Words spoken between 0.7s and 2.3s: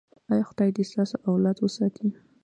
دې ستاسو اولاد وساتي؟